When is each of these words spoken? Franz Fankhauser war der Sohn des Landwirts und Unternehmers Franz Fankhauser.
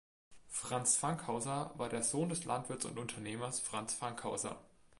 Franz 0.47 0.95
Fankhauser 0.95 1.73
war 1.75 1.87
der 1.87 2.01
Sohn 2.01 2.29
des 2.29 2.45
Landwirts 2.45 2.85
und 2.85 2.97
Unternehmers 2.97 3.59
Franz 3.59 3.93
Fankhauser. 3.93 4.59